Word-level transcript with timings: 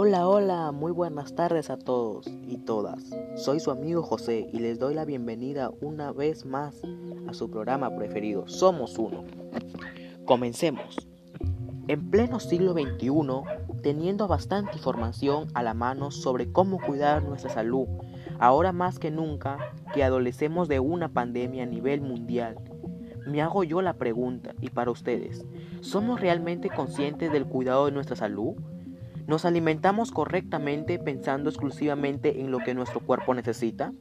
Hola, 0.00 0.28
hola, 0.28 0.70
muy 0.70 0.92
buenas 0.92 1.34
tardes 1.34 1.70
a 1.70 1.76
todos 1.76 2.24
y 2.28 2.58
todas. 2.58 3.02
Soy 3.34 3.58
su 3.58 3.72
amigo 3.72 4.04
José 4.04 4.48
y 4.52 4.60
les 4.60 4.78
doy 4.78 4.94
la 4.94 5.04
bienvenida 5.04 5.72
una 5.80 6.12
vez 6.12 6.46
más 6.46 6.80
a 7.26 7.34
su 7.34 7.50
programa 7.50 7.96
preferido, 7.96 8.46
Somos 8.46 8.96
Uno. 8.96 9.24
Comencemos. 10.24 11.08
En 11.88 12.10
pleno 12.12 12.38
siglo 12.38 12.74
XXI, 12.74 13.08
teniendo 13.82 14.28
bastante 14.28 14.76
información 14.76 15.48
a 15.54 15.64
la 15.64 15.74
mano 15.74 16.12
sobre 16.12 16.52
cómo 16.52 16.78
cuidar 16.78 17.24
nuestra 17.24 17.50
salud, 17.50 17.88
ahora 18.38 18.70
más 18.70 19.00
que 19.00 19.10
nunca 19.10 19.58
que 19.92 20.04
adolecemos 20.04 20.68
de 20.68 20.78
una 20.78 21.08
pandemia 21.08 21.64
a 21.64 21.66
nivel 21.66 22.02
mundial, 22.02 22.56
me 23.26 23.42
hago 23.42 23.64
yo 23.64 23.82
la 23.82 23.94
pregunta, 23.94 24.54
y 24.60 24.70
para 24.70 24.92
ustedes, 24.92 25.44
¿somos 25.80 26.20
realmente 26.20 26.70
conscientes 26.70 27.32
del 27.32 27.46
cuidado 27.46 27.86
de 27.86 27.92
nuestra 27.92 28.14
salud? 28.14 28.54
¿Nos 29.28 29.44
alimentamos 29.44 30.10
correctamente 30.10 30.98
pensando 30.98 31.50
exclusivamente 31.50 32.40
en 32.40 32.50
lo 32.50 32.60
que 32.60 32.72
nuestro 32.72 33.00
cuerpo 33.00 33.34
necesita? 33.34 33.92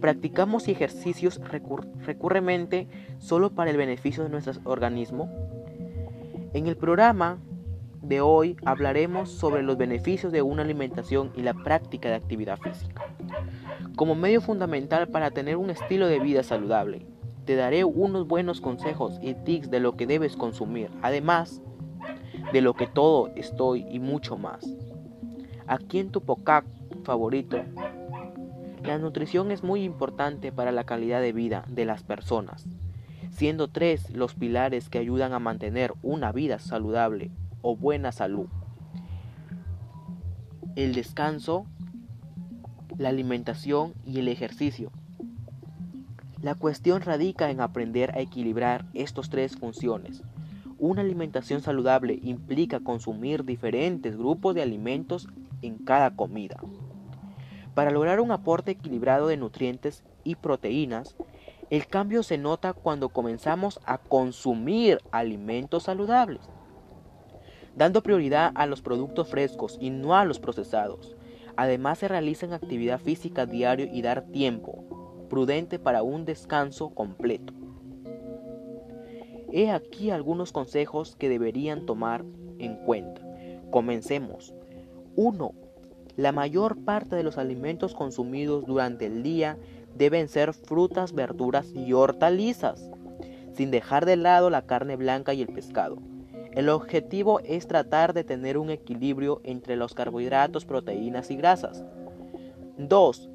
¿Practicamos 0.00 0.66
ejercicios 0.66 1.40
recurrentemente 1.40 2.88
solo 3.18 3.50
para 3.50 3.70
el 3.70 3.76
beneficio 3.76 4.24
de 4.24 4.28
nuestro 4.28 4.54
organismo? 4.64 5.30
En 6.52 6.66
el 6.66 6.76
programa 6.76 7.38
de 8.02 8.22
hoy 8.22 8.56
hablaremos 8.64 9.30
sobre 9.30 9.62
los 9.62 9.76
beneficios 9.76 10.32
de 10.32 10.42
una 10.42 10.62
alimentación 10.62 11.30
y 11.36 11.42
la 11.42 11.54
práctica 11.54 12.08
de 12.08 12.16
actividad 12.16 12.58
física. 12.58 13.04
Como 13.94 14.16
medio 14.16 14.40
fundamental 14.40 15.06
para 15.06 15.30
tener 15.30 15.58
un 15.58 15.70
estilo 15.70 16.08
de 16.08 16.18
vida 16.18 16.42
saludable, 16.42 17.06
te 17.44 17.54
daré 17.54 17.84
unos 17.84 18.26
buenos 18.26 18.60
consejos 18.60 19.16
y 19.22 19.34
tips 19.34 19.70
de 19.70 19.78
lo 19.78 19.96
que 19.96 20.08
debes 20.08 20.34
consumir. 20.34 20.90
Además, 21.02 21.62
de 22.52 22.60
lo 22.60 22.74
que 22.74 22.86
todo 22.86 23.28
estoy 23.36 23.86
y 23.90 23.98
mucho 23.98 24.36
más. 24.36 24.64
Aquí 25.66 25.98
en 25.98 26.10
tu 26.10 26.20
podcast 26.20 26.66
favorito, 27.04 27.58
la 28.84 28.98
nutrición 28.98 29.50
es 29.50 29.62
muy 29.62 29.84
importante 29.84 30.52
para 30.52 30.72
la 30.72 30.84
calidad 30.84 31.20
de 31.20 31.32
vida 31.32 31.64
de 31.68 31.84
las 31.84 32.02
personas, 32.02 32.66
siendo 33.30 33.68
tres 33.68 34.10
los 34.10 34.34
pilares 34.34 34.88
que 34.88 34.98
ayudan 34.98 35.32
a 35.32 35.38
mantener 35.38 35.92
una 36.02 36.32
vida 36.32 36.58
saludable 36.58 37.30
o 37.62 37.76
buena 37.76 38.10
salud. 38.10 38.48
El 40.76 40.94
descanso, 40.94 41.66
la 42.96 43.10
alimentación 43.10 43.94
y 44.04 44.18
el 44.18 44.28
ejercicio. 44.28 44.90
La 46.42 46.54
cuestión 46.54 47.02
radica 47.02 47.50
en 47.50 47.60
aprender 47.60 48.12
a 48.16 48.20
equilibrar 48.20 48.86
estas 48.94 49.28
tres 49.28 49.56
funciones 49.56 50.22
una 50.80 51.02
alimentación 51.02 51.60
saludable 51.60 52.18
implica 52.22 52.80
consumir 52.80 53.44
diferentes 53.44 54.16
grupos 54.16 54.54
de 54.54 54.62
alimentos 54.62 55.28
en 55.62 55.78
cada 55.78 56.16
comida. 56.16 56.58
Para 57.74 57.90
lograr 57.90 58.20
un 58.20 58.32
aporte 58.32 58.72
equilibrado 58.72 59.28
de 59.28 59.36
nutrientes 59.36 60.02
y 60.24 60.34
proteínas, 60.34 61.14
el 61.68 61.86
cambio 61.86 62.22
se 62.22 62.38
nota 62.38 62.72
cuando 62.72 63.10
comenzamos 63.10 63.78
a 63.84 63.98
consumir 63.98 64.98
alimentos 65.12 65.84
saludables, 65.84 66.40
dando 67.76 68.02
prioridad 68.02 68.50
a 68.54 68.66
los 68.66 68.80
productos 68.82 69.28
frescos 69.28 69.78
y 69.80 69.90
no 69.90 70.16
a 70.16 70.24
los 70.24 70.40
procesados. 70.40 71.14
Además 71.56 71.98
se 71.98 72.08
realizan 72.08 72.52
actividad 72.52 72.98
física 72.98 73.46
diario 73.46 73.86
y 73.92 74.02
dar 74.02 74.22
tiempo 74.22 75.26
prudente 75.28 75.78
para 75.78 76.02
un 76.02 76.24
descanso 76.24 76.90
completo. 76.90 77.59
He 79.52 79.70
aquí 79.70 80.10
algunos 80.10 80.52
consejos 80.52 81.16
que 81.16 81.28
deberían 81.28 81.84
tomar 81.84 82.24
en 82.58 82.76
cuenta. 82.76 83.20
Comencemos. 83.70 84.54
1. 85.16 85.52
La 86.16 86.32
mayor 86.32 86.84
parte 86.84 87.16
de 87.16 87.24
los 87.24 87.36
alimentos 87.36 87.94
consumidos 87.94 88.64
durante 88.66 89.06
el 89.06 89.22
día 89.22 89.58
deben 89.96 90.28
ser 90.28 90.52
frutas, 90.52 91.12
verduras 91.12 91.72
y 91.74 91.92
hortalizas, 91.92 92.90
sin 93.52 93.70
dejar 93.70 94.06
de 94.06 94.16
lado 94.16 94.50
la 94.50 94.62
carne 94.62 94.96
blanca 94.96 95.34
y 95.34 95.42
el 95.42 95.48
pescado. 95.48 95.98
El 96.52 96.68
objetivo 96.68 97.40
es 97.40 97.66
tratar 97.66 98.12
de 98.12 98.24
tener 98.24 98.56
un 98.56 98.70
equilibrio 98.70 99.40
entre 99.44 99.76
los 99.76 99.94
carbohidratos, 99.94 100.64
proteínas 100.64 101.30
y 101.30 101.36
grasas. 101.36 101.84
2. 102.78 103.30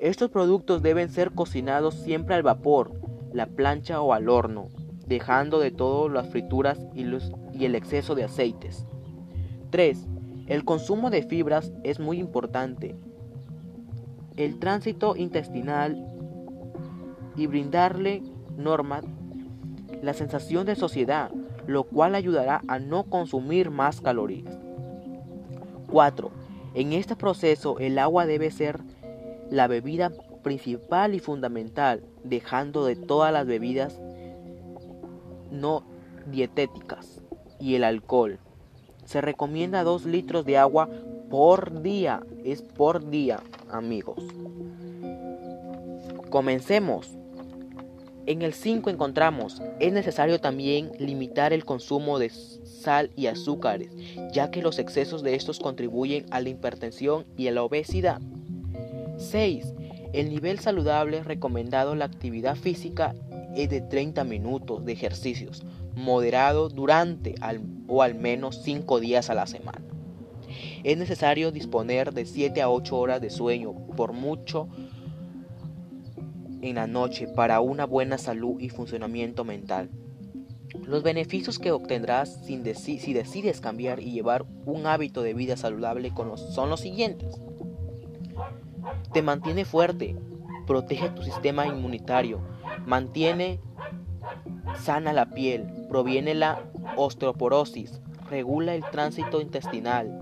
Estos 0.00 0.30
productos 0.30 0.82
deben 0.82 1.08
ser 1.08 1.32
cocinados 1.32 1.94
siempre 1.94 2.34
al 2.34 2.42
vapor, 2.42 2.92
la 3.32 3.46
plancha 3.46 4.00
o 4.00 4.12
al 4.12 4.28
horno, 4.28 4.68
dejando 5.12 5.58
de 5.58 5.70
todo 5.70 6.08
las 6.08 6.28
frituras 6.28 6.80
y, 6.94 7.04
y 7.52 7.64
el 7.66 7.74
exceso 7.74 8.14
de 8.14 8.24
aceites. 8.24 8.86
3. 9.70 10.06
El 10.46 10.64
consumo 10.64 11.10
de 11.10 11.22
fibras 11.22 11.70
es 11.84 12.00
muy 12.00 12.18
importante. 12.18 12.96
El 14.36 14.58
tránsito 14.58 15.14
intestinal 15.14 16.02
y 17.36 17.46
brindarle 17.46 18.22
norma 18.56 19.02
la 20.02 20.14
sensación 20.14 20.64
de 20.64 20.76
sociedad, 20.76 21.30
lo 21.66 21.84
cual 21.84 22.14
ayudará 22.14 22.62
a 22.66 22.78
no 22.78 23.04
consumir 23.04 23.70
más 23.70 24.00
calorías. 24.00 24.58
4. 25.90 26.30
En 26.72 26.94
este 26.94 27.16
proceso 27.16 27.78
el 27.78 27.98
agua 27.98 28.24
debe 28.24 28.50
ser 28.50 28.80
la 29.50 29.66
bebida 29.66 30.10
principal 30.42 31.14
y 31.14 31.20
fundamental, 31.20 32.02
dejando 32.24 32.86
de 32.86 32.96
todas 32.96 33.30
las 33.30 33.46
bebidas 33.46 34.00
no 35.52 35.84
dietéticas 36.26 37.20
y 37.60 37.76
el 37.76 37.84
alcohol. 37.84 38.40
Se 39.04 39.20
recomienda 39.20 39.84
2 39.84 40.06
litros 40.06 40.44
de 40.44 40.58
agua 40.58 40.88
por 41.30 41.82
día. 41.82 42.24
Es 42.44 42.62
por 42.62 43.08
día, 43.10 43.40
amigos. 43.70 44.24
Comencemos. 46.30 47.16
En 48.24 48.42
el 48.42 48.52
5 48.52 48.88
encontramos, 48.88 49.60
es 49.80 49.92
necesario 49.92 50.40
también 50.40 50.92
limitar 50.98 51.52
el 51.52 51.64
consumo 51.64 52.20
de 52.20 52.30
sal 52.30 53.10
y 53.16 53.26
azúcares, 53.26 53.90
ya 54.32 54.52
que 54.52 54.62
los 54.62 54.78
excesos 54.78 55.24
de 55.24 55.34
estos 55.34 55.58
contribuyen 55.58 56.26
a 56.30 56.40
la 56.40 56.48
hipertensión 56.48 57.26
y 57.36 57.48
a 57.48 57.52
la 57.52 57.64
obesidad. 57.64 58.20
6. 59.18 59.74
El 60.12 60.28
nivel 60.28 60.60
saludable 60.60 61.24
recomendado 61.24 61.96
la 61.96 62.04
actividad 62.04 62.54
física 62.54 63.14
es 63.56 63.68
de 63.68 63.80
30 63.80 64.24
minutos 64.24 64.84
de 64.84 64.92
ejercicios, 64.92 65.62
moderado 65.94 66.68
durante 66.68 67.34
o 67.86 68.02
al 68.02 68.14
menos 68.14 68.62
5 68.62 69.00
días 69.00 69.30
a 69.30 69.34
la 69.34 69.46
semana. 69.46 69.82
Es 70.84 70.98
necesario 70.98 71.52
disponer 71.52 72.12
de 72.12 72.26
7 72.26 72.62
a 72.62 72.70
8 72.70 72.96
horas 72.96 73.20
de 73.20 73.30
sueño 73.30 73.72
por 73.96 74.12
mucho 74.12 74.68
en 76.60 76.76
la 76.76 76.86
noche 76.86 77.26
para 77.28 77.60
una 77.60 77.86
buena 77.86 78.18
salud 78.18 78.60
y 78.60 78.68
funcionamiento 78.68 79.44
mental. 79.44 79.90
Los 80.86 81.02
beneficios 81.02 81.58
que 81.58 81.70
obtendrás 81.70 82.44
si 82.46 82.56
decides 82.56 83.60
cambiar 83.60 84.00
y 84.00 84.12
llevar 84.12 84.46
un 84.64 84.86
hábito 84.86 85.22
de 85.22 85.34
vida 85.34 85.56
saludable 85.56 86.12
son 86.36 86.70
los 86.70 86.80
siguientes. 86.80 87.40
Te 89.12 89.22
mantiene 89.22 89.64
fuerte, 89.64 90.16
protege 90.66 91.10
tu 91.10 91.22
sistema 91.22 91.66
inmunitario, 91.66 92.40
mantiene 92.86 93.60
sana 94.78 95.12
la 95.12 95.26
piel, 95.26 95.66
proviene 95.88 96.34
la 96.34 96.60
osteoporosis, 96.96 98.00
regula 98.28 98.74
el 98.74 98.84
tránsito 98.90 99.40
intestinal, 99.40 100.18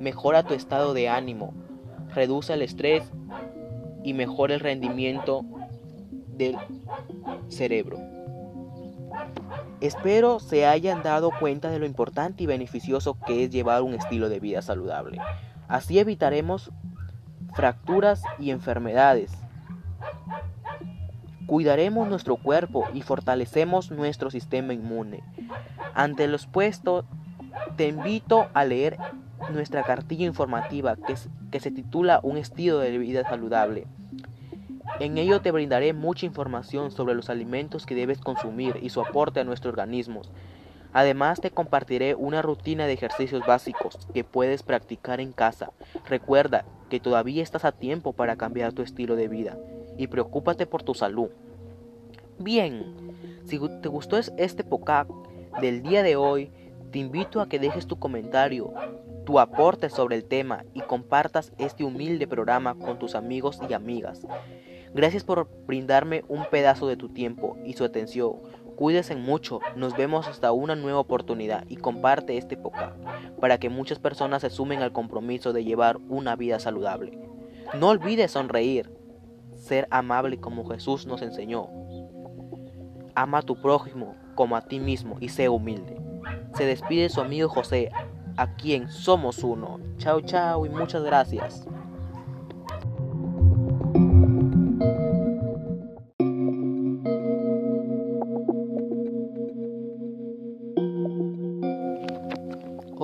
mejora 0.00 0.42
tu 0.42 0.54
estado 0.54 0.94
de 0.94 1.08
ánimo, 1.08 1.54
reduce 2.14 2.52
el 2.52 2.62
estrés 2.62 3.04
y 4.02 4.12
mejora 4.12 4.54
el 4.54 4.60
rendimiento 4.60 5.44
del 6.28 6.56
cerebro. 7.48 7.98
Espero 9.80 10.40
se 10.40 10.66
hayan 10.66 11.02
dado 11.02 11.30
cuenta 11.38 11.70
de 11.70 11.78
lo 11.78 11.86
importante 11.86 12.42
y 12.42 12.46
beneficioso 12.46 13.18
que 13.26 13.44
es 13.44 13.50
llevar 13.50 13.82
un 13.82 13.94
estilo 13.94 14.28
de 14.28 14.40
vida 14.40 14.62
saludable. 14.62 15.18
Así 15.68 15.98
evitaremos 15.98 16.70
fracturas 17.54 18.22
y 18.38 18.50
enfermedades 18.50 19.30
Cuidaremos 21.46 22.08
nuestro 22.08 22.36
cuerpo 22.36 22.88
y 22.94 23.02
fortalecemos 23.02 23.90
nuestro 23.90 24.30
sistema 24.30 24.72
inmune. 24.72 25.22
Ante 25.94 26.26
los 26.26 26.46
puestos, 26.46 27.04
te 27.76 27.88
invito 27.88 28.48
a 28.54 28.64
leer 28.64 28.96
nuestra 29.52 29.82
cartilla 29.82 30.24
informativa 30.24 30.96
que, 30.96 31.60
se 31.60 31.70
titula 31.70 32.20
Un 32.22 32.38
estilo 32.38 32.78
de 32.78 32.96
vida 32.96 33.28
saludable. 33.28 33.86
En 35.00 35.18
ello 35.18 35.42
te 35.42 35.50
brindaré 35.50 35.92
mucha 35.92 36.24
información 36.24 36.90
sobre 36.90 37.14
los 37.14 37.28
alimentos 37.28 37.84
que 37.84 37.94
debes 37.94 38.20
consumir 38.20 38.78
y 38.80 38.88
su 38.88 39.02
aporte 39.02 39.40
a 39.40 39.44
nuestro 39.44 39.70
organismo. 39.70 40.22
Además 40.94 41.40
te 41.40 41.50
compartiré 41.50 42.14
una 42.14 42.40
rutina 42.40 42.86
de 42.86 42.92
ejercicios 42.94 43.44
básicos 43.44 43.98
que 44.14 44.24
puedes 44.24 44.62
practicar 44.62 45.20
en 45.20 45.32
casa. 45.32 45.72
Recuerda 46.08 46.64
que 46.88 47.00
todavía 47.00 47.42
estás 47.42 47.64
a 47.64 47.72
tiempo 47.72 48.12
para 48.12 48.36
cambiar 48.36 48.72
tu 48.72 48.82
estilo 48.82 49.16
de 49.16 49.28
vida 49.28 49.58
y 49.96 50.06
preocúpate 50.06 50.66
por 50.66 50.82
tu 50.82 50.94
salud. 50.94 51.28
Bien, 52.38 53.12
si 53.44 53.58
te 53.80 53.88
gustó 53.88 54.18
este 54.18 54.64
podcast 54.64 55.10
del 55.60 55.82
día 55.82 56.02
de 56.02 56.16
hoy, 56.16 56.50
te 56.90 56.98
invito 56.98 57.40
a 57.40 57.48
que 57.48 57.58
dejes 57.58 57.86
tu 57.86 57.98
comentario 57.98 58.72
tu 59.24 59.40
aporte 59.40 59.88
sobre 59.88 60.16
el 60.16 60.24
tema 60.24 60.64
y 60.74 60.80
compartas 60.80 61.52
este 61.58 61.84
humilde 61.84 62.26
programa 62.26 62.74
con 62.74 62.98
tus 62.98 63.14
amigos 63.14 63.58
y 63.68 63.72
amigas. 63.72 64.26
Gracias 64.92 65.24
por 65.24 65.48
brindarme 65.66 66.24
un 66.28 66.44
pedazo 66.50 66.86
de 66.86 66.96
tu 66.96 67.08
tiempo 67.08 67.56
y 67.64 67.72
su 67.72 67.84
atención. 67.84 68.34
Cuídense 68.76 69.16
mucho, 69.16 69.60
nos 69.76 69.96
vemos 69.96 70.28
hasta 70.28 70.52
una 70.52 70.76
nueva 70.76 70.98
oportunidad 70.98 71.64
y 71.68 71.76
comparte 71.76 72.36
este 72.36 72.56
podcast 72.56 72.96
para 73.40 73.58
que 73.58 73.70
muchas 73.70 73.98
personas 73.98 74.42
se 74.42 74.50
sumen 74.50 74.82
al 74.82 74.92
compromiso 74.92 75.52
de 75.52 75.64
llevar 75.64 75.98
una 76.08 76.36
vida 76.36 76.58
saludable. 76.58 77.18
No 77.78 77.88
olvides 77.88 78.32
sonreír, 78.32 78.90
ser 79.64 79.88
amable 79.90 80.38
como 80.38 80.68
Jesús 80.68 81.06
nos 81.06 81.22
enseñó. 81.22 81.68
Ama 83.14 83.38
a 83.38 83.42
tu 83.42 83.56
prójimo 83.56 84.14
como 84.34 84.56
a 84.56 84.62
ti 84.62 84.78
mismo 84.78 85.16
y 85.20 85.30
sé 85.30 85.48
humilde. 85.48 86.00
Se 86.54 86.66
despide 86.66 87.08
su 87.08 87.20
amigo 87.20 87.48
José, 87.48 87.90
a 88.36 88.54
quien 88.56 88.90
somos 88.90 89.42
uno. 89.42 89.80
Chao, 89.98 90.20
chao 90.20 90.66
y 90.66 90.68
muchas 90.68 91.02
gracias. 91.02 91.66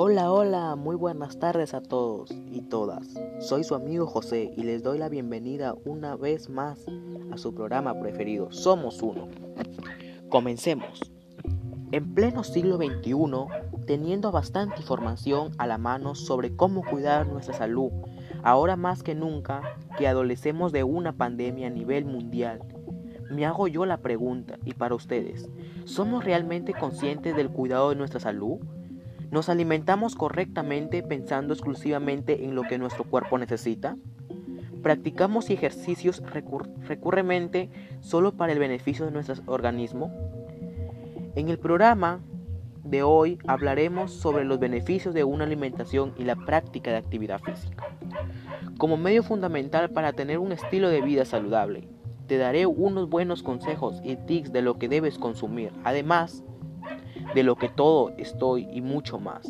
Hola, 0.03 0.33
hola, 0.33 0.77
muy 0.77 0.97
buenas 0.97 1.39
tardes 1.39 1.75
a 1.75 1.83
todos 1.83 2.31
y 2.31 2.63
todas. 2.63 3.07
Soy 3.39 3.65
su 3.65 3.75
amigo 3.75 4.07
José 4.07 4.51
y 4.57 4.63
les 4.63 4.83
doy 4.83 4.97
la 4.97 5.11
bienvenida 5.11 5.75
una 5.85 6.17
vez 6.17 6.49
más 6.49 6.87
a 7.31 7.37
su 7.37 7.55
programa 7.55 8.01
preferido, 8.01 8.51
Somos 8.51 9.03
Uno. 9.03 9.29
Comencemos. 10.31 11.13
En 11.93 12.15
pleno 12.15 12.45
siglo 12.45 12.79
XXI, 12.79 13.15
teniendo 13.87 14.33
bastante 14.33 14.77
información 14.79 15.53
a 15.59 15.67
la 15.67 15.77
mano 15.77 16.15
sobre 16.15 16.57
cómo 16.57 16.83
cuidar 16.83 17.27
nuestra 17.27 17.53
salud, 17.53 17.91
ahora 18.43 18.77
más 18.77 19.03
que 19.03 19.15
nunca 19.15 19.77
que 19.99 20.09
adolecemos 20.09 20.73
de 20.73 20.83
una 20.83 21.13
pandemia 21.13 21.67
a 21.67 21.71
nivel 21.71 22.07
mundial, 22.07 22.63
me 23.31 23.45
hago 23.45 23.69
yo 23.69 23.85
la 23.85 23.99
pregunta, 23.99 24.59
y 24.65 24.73
para 24.73 24.95
ustedes, 24.95 25.51
¿somos 25.85 26.25
realmente 26.25 26.73
conscientes 26.73 27.37
del 27.37 27.51
cuidado 27.51 27.91
de 27.91 27.97
nuestra 27.97 28.19
salud? 28.19 28.61
¿Nos 29.31 29.49
alimentamos 29.49 30.17
correctamente 30.17 31.05
pensando 31.05 31.55
exclusivamente 31.55 32.45
en 32.45 32.57
lo 32.57 32.63
que 32.63 32.79
nuestro 32.79 33.05
cuerpo 33.05 33.39
necesita? 33.39 33.97
¿Practicamos 34.83 35.51
ejercicios 35.51 36.21
recurrentemente 36.33 37.71
solo 38.01 38.33
para 38.33 38.53
el 38.53 38.59
beneficio 38.59 39.05
de 39.05 39.13
nuestro 39.13 39.37
organismo? 39.47 40.13
En 41.37 41.49
el 41.49 41.59
programa 41.59 42.21
de 42.83 43.05
hoy 43.05 43.39
hablaremos 43.47 44.13
sobre 44.13 44.45
los 44.45 44.59
beneficios 44.59 45.15
de 45.15 45.23
una 45.23 45.45
alimentación 45.45 46.13
y 46.19 46.25
la 46.25 46.35
práctica 46.35 46.91
de 46.91 46.97
actividad 46.97 47.41
física. 47.41 47.87
Como 48.79 48.97
medio 48.97 49.23
fundamental 49.23 49.91
para 49.91 50.13
tener 50.13 50.39
un 50.39 50.51
estilo 50.51 50.89
de 50.89 51.03
vida 51.03 51.25
saludable, 51.25 51.87
te 52.27 52.37
daré 52.37 52.67
unos 52.67 53.09
buenos 53.09 53.45
consejos 53.45 54.01
y 54.03 54.17
tips 54.17 54.53
de 54.53 54.63
lo 54.63 54.79
que 54.79 54.89
debes 54.89 55.19
consumir. 55.19 55.73
Además, 55.85 56.43
de 57.35 57.43
lo 57.45 57.57
que 57.57 57.69
todo 57.69 58.11
estoy 58.19 58.67
y 58.73 58.81
mucho 58.81 59.21
más. 59.21 59.49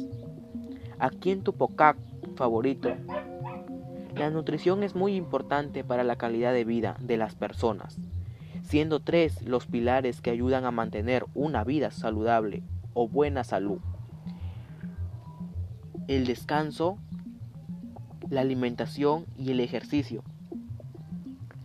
Aquí 0.99 1.31
en 1.31 1.43
tu 1.43 1.55
podcast 1.55 1.99
favorito, 2.37 2.91
la 4.15 4.31
nutrición 4.31 4.82
es 4.82 4.94
muy 4.94 5.15
importante 5.15 5.82
para 5.82 6.05
la 6.05 6.17
calidad 6.17 6.53
de 6.53 6.65
vida 6.65 6.97
de 7.00 7.17
las 7.17 7.35
personas, 7.35 7.99
siendo 8.62 9.00
tres 9.00 9.43
los 9.43 9.67
pilares 9.67 10.21
que 10.21 10.31
ayudan 10.31 10.65
a 10.65 10.71
mantener 10.71 11.25
una 11.35 11.65
vida 11.65 11.91
saludable 11.91 12.62
o 12.93 13.09
buena 13.09 13.44
salud. 13.44 13.79
El 16.06 16.27
descanso, 16.27 16.99
la 18.29 18.43
alimentación 18.43 19.25
y 19.38 19.53
el 19.53 19.61
ejercicio. 19.61 20.23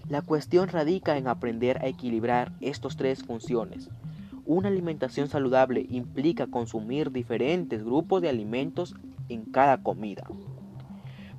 La 0.07 0.21
cuestión 0.21 0.69
radica 0.69 1.17
en 1.17 1.27
aprender 1.27 1.79
a 1.83 1.88
equilibrar 1.88 2.53
estas 2.62 2.95
tres 2.95 3.23
funciones 3.23 3.89
una 4.45 4.69
alimentación 4.69 5.27
saludable 5.27 5.86
implica 5.89 6.47
consumir 6.47 7.12
diferentes 7.12 7.83
grupos 7.83 8.21
de 8.21 8.30
alimentos 8.30 8.95
en 9.30 9.45
cada 9.45 9.81
comida. 9.81 10.27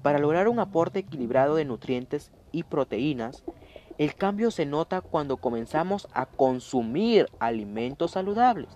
Para 0.03 0.19
lograr 0.19 0.49
un 0.49 0.59
aporte 0.59 1.01
equilibrado 1.01 1.57
de 1.57 1.65
nutrientes 1.65 2.31
y 2.53 2.63
proteínas, 2.63 3.45
el 3.99 4.15
cambio 4.15 4.51
se 4.51 4.67
nota 4.67 5.01
cuando 5.01 5.39
comenzamos 5.39 6.09
a 6.13 6.27
consumir 6.27 7.29
alimentos 7.39 8.13
saludables, 8.13 8.69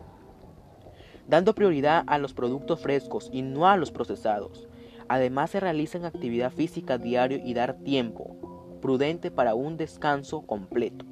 dando 1.28 1.54
prioridad 1.54 2.04
a 2.06 2.18
los 2.18 2.32
productos 2.32 2.80
frescos 2.80 3.28
y 3.32 3.42
no 3.42 3.68
a 3.68 3.76
los 3.76 3.90
procesados. 3.90 4.66
Además 5.08 5.50
se 5.50 5.60
realizan 5.60 6.04
actividad 6.04 6.52
física 6.52 6.96
diario 6.96 7.40
y 7.44 7.52
dar 7.52 7.74
tiempo 7.74 8.36
prudente 8.80 9.30
para 9.30 9.54
un 9.54 9.76
descanso 9.76 10.42
completo. 10.42 11.09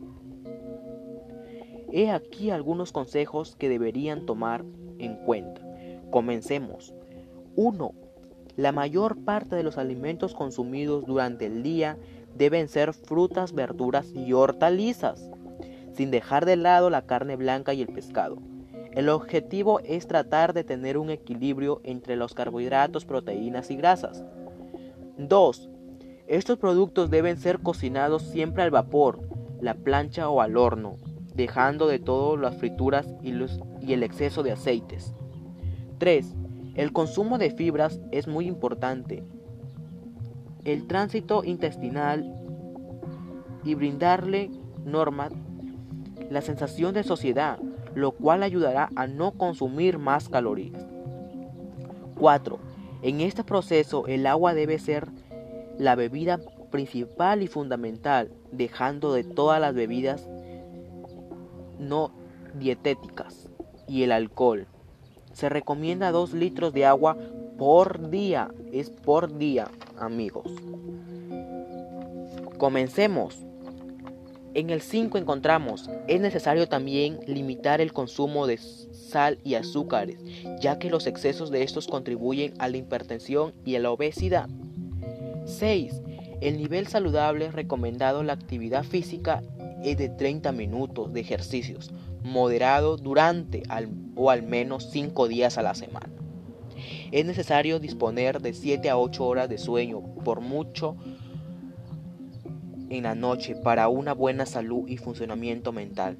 He 1.90 2.10
aquí 2.10 2.50
algunos 2.50 2.92
consejos 2.92 3.56
que 3.56 3.68
deberían 3.68 4.26
tomar 4.26 4.64
en 4.98 5.16
cuenta. 5.16 5.62
Comencemos. 6.10 6.94
1. 7.56 7.94
La 8.56 8.72
mayor 8.72 9.24
parte 9.24 9.56
de 9.56 9.62
los 9.62 9.78
alimentos 9.78 10.34
consumidos 10.34 11.06
durante 11.06 11.46
el 11.46 11.62
día 11.62 11.96
deben 12.36 12.68
ser 12.68 12.92
frutas, 12.92 13.52
verduras 13.52 14.12
y 14.14 14.32
hortalizas, 14.32 15.30
sin 15.94 16.10
dejar 16.10 16.44
de 16.44 16.56
lado 16.56 16.90
la 16.90 17.06
carne 17.06 17.36
blanca 17.36 17.72
y 17.72 17.80
el 17.80 17.88
pescado. 17.88 18.38
El 18.92 19.08
objetivo 19.08 19.80
es 19.80 20.06
tratar 20.06 20.52
de 20.52 20.64
tener 20.64 20.98
un 20.98 21.10
equilibrio 21.10 21.80
entre 21.84 22.16
los 22.16 22.34
carbohidratos, 22.34 23.04
proteínas 23.04 23.70
y 23.70 23.76
grasas. 23.76 24.24
2. 25.16 25.70
Estos 26.26 26.58
productos 26.58 27.08
deben 27.10 27.38
ser 27.38 27.60
cocinados 27.60 28.22
siempre 28.22 28.62
al 28.62 28.70
vapor, 28.70 29.20
la 29.60 29.74
plancha 29.74 30.28
o 30.28 30.40
al 30.40 30.56
horno, 30.56 30.96
dejando 31.38 31.86
de 31.86 32.00
todo 32.00 32.36
las 32.36 32.56
frituras 32.56 33.06
y, 33.22 33.32
y 33.80 33.92
el 33.92 34.02
exceso 34.02 34.42
de 34.42 34.50
aceites. 34.50 35.14
3. 35.98 36.34
El 36.74 36.92
consumo 36.92 37.38
de 37.38 37.52
fibras 37.52 38.00
es 38.10 38.26
muy 38.26 38.48
importante. 38.48 39.22
El 40.64 40.88
tránsito 40.88 41.44
intestinal 41.44 42.34
y 43.64 43.74
brindarle 43.74 44.50
norma 44.84 45.28
la 46.28 46.42
sensación 46.42 46.92
de 46.92 47.04
sociedad, 47.04 47.60
lo 47.94 48.10
cual 48.10 48.42
ayudará 48.42 48.90
a 48.96 49.06
no 49.06 49.30
consumir 49.30 49.98
más 49.98 50.28
calorías. 50.28 50.84
4. 52.16 52.58
En 53.02 53.20
este 53.20 53.44
proceso 53.44 54.08
el 54.08 54.26
agua 54.26 54.54
debe 54.54 54.80
ser 54.80 55.06
la 55.78 55.94
bebida 55.94 56.40
principal 56.72 57.44
y 57.44 57.46
fundamental, 57.46 58.32
dejando 58.50 59.12
de 59.12 59.22
todas 59.22 59.60
las 59.60 59.72
bebidas 59.72 60.28
no 61.78 62.12
dietéticas 62.58 63.48
y 63.86 64.02
el 64.02 64.12
alcohol. 64.12 64.66
Se 65.32 65.48
recomienda 65.48 66.10
2 66.10 66.34
litros 66.34 66.72
de 66.72 66.84
agua 66.86 67.16
por 67.58 68.10
día. 68.10 68.50
Es 68.72 68.90
por 68.90 69.38
día, 69.38 69.68
amigos. 69.98 70.50
Comencemos. 72.58 73.44
En 74.54 74.70
el 74.70 74.80
5 74.80 75.18
encontramos, 75.18 75.88
es 76.08 76.20
necesario 76.20 76.68
también 76.68 77.20
limitar 77.26 77.80
el 77.80 77.92
consumo 77.92 78.46
de 78.46 78.56
sal 78.56 79.38
y 79.44 79.54
azúcares, 79.54 80.18
ya 80.60 80.78
que 80.78 80.90
los 80.90 81.06
excesos 81.06 81.50
de 81.50 81.62
estos 81.62 81.86
contribuyen 81.86 82.54
a 82.58 82.68
la 82.68 82.78
hipertensión 82.78 83.52
y 83.64 83.76
a 83.76 83.80
la 83.80 83.90
obesidad. 83.90 84.48
6. 85.44 86.02
El 86.40 86.56
nivel 86.56 86.88
saludable 86.88 87.52
recomendado 87.52 88.22
la 88.22 88.32
actividad 88.32 88.84
física 88.84 89.42
es 89.84 89.96
de 89.96 90.08
30 90.08 90.52
minutos 90.52 91.12
de 91.12 91.20
ejercicios, 91.20 91.90
moderado 92.22 92.96
durante 92.96 93.62
o 94.14 94.30
al 94.30 94.42
menos 94.42 94.90
5 94.90 95.28
días 95.28 95.58
a 95.58 95.62
la 95.62 95.74
semana. 95.74 96.10
Es 97.10 97.24
necesario 97.24 97.80
disponer 97.80 98.40
de 98.40 98.52
7 98.52 98.90
a 98.90 98.98
8 98.98 99.24
horas 99.24 99.48
de 99.48 99.58
sueño 99.58 100.02
por 100.24 100.40
mucho 100.40 100.96
en 102.90 103.02
la 103.04 103.14
noche 103.14 103.54
para 103.54 103.88
una 103.88 104.14
buena 104.14 104.46
salud 104.46 104.88
y 104.88 104.96
funcionamiento 104.96 105.72
mental. 105.72 106.18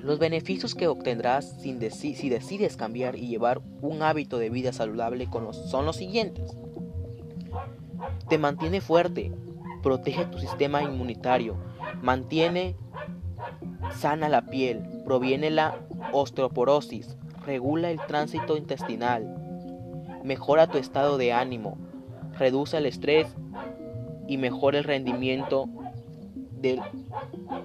Los 0.00 0.18
beneficios 0.18 0.74
que 0.74 0.88
obtendrás 0.88 1.60
si 1.60 1.72
decides 1.72 2.76
cambiar 2.76 3.16
y 3.16 3.28
llevar 3.28 3.62
un 3.82 4.02
hábito 4.02 4.38
de 4.38 4.50
vida 4.50 4.72
saludable 4.72 5.28
son 5.68 5.84
los 5.84 5.96
siguientes. 5.96 6.56
Te 8.28 8.38
mantiene 8.38 8.80
fuerte, 8.80 9.32
protege 9.82 10.26
tu 10.26 10.38
sistema 10.38 10.82
inmunitario, 10.82 11.56
Mantiene 12.02 12.76
sana 13.94 14.28
la 14.28 14.46
piel, 14.46 14.82
proviene 15.04 15.50
la 15.50 15.78
osteoporosis, 16.12 17.16
regula 17.44 17.90
el 17.90 18.00
tránsito 18.06 18.56
intestinal, 18.56 19.36
mejora 20.24 20.66
tu 20.66 20.78
estado 20.78 21.18
de 21.18 21.32
ánimo, 21.32 21.78
reduce 22.38 22.76
el 22.78 22.86
estrés 22.86 23.34
y 24.26 24.38
mejora 24.38 24.78
el 24.78 24.84
rendimiento 24.84 25.68
del 26.52 26.80